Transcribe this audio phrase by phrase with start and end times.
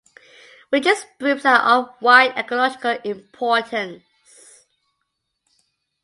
[0.71, 4.01] Witches' brooms are of wide ecological importance.